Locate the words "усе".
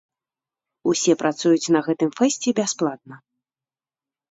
0.91-1.13